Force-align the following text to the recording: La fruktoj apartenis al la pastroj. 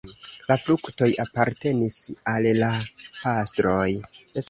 La 0.51 0.55
fruktoj 0.61 1.09
apartenis 1.25 2.01
al 2.35 2.51
la 2.65 2.73
pastroj. 3.07 3.89